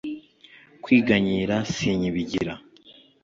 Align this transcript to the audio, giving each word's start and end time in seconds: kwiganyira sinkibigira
kwiganyira 0.83 1.55
sinkibigira 1.73 2.53